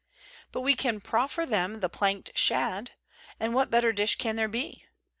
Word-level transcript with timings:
But 0.51 0.61
we 0.61 0.75
can 0.75 0.99
proffer 0.99 1.43
to 1.43 1.47
them 1.51 1.79
the 1.79 1.87
planked 1.87 2.35
shad 2.35 2.93
"and 3.39 3.53
what 3.53 3.69
better 3.69 3.93
dish 3.93 4.15
can 4.15 4.35
there 4.35 4.49
be?" 4.49 4.83